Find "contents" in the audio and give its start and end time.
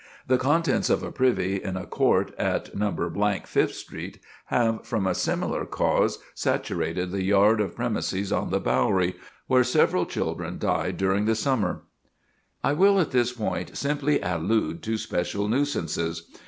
0.39-0.89